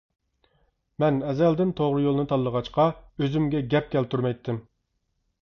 مەن 1.03 1.19
ئەزەلدىن 1.31 1.73
توغرا 1.81 2.01
يولنى 2.05 2.25
تاللىغاچقا 2.33 2.87
ئۆزۈمگە 3.21 3.63
گەپ 3.75 3.93
كەلتۈرمەيتتىم. 3.95 4.61